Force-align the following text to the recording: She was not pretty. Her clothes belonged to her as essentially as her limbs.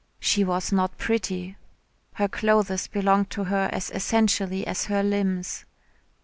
She 0.19 0.43
was 0.43 0.71
not 0.71 0.97
pretty. 0.97 1.57
Her 2.13 2.27
clothes 2.27 2.87
belonged 2.87 3.29
to 3.29 3.43
her 3.43 3.69
as 3.71 3.91
essentially 3.91 4.65
as 4.65 4.85
her 4.85 5.03
limbs. 5.03 5.63